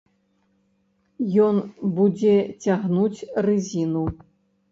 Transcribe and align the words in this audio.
Ён 1.47 1.55
будзе 1.99 2.33
цягнуць 2.63 3.19
рызіну. 3.47 4.05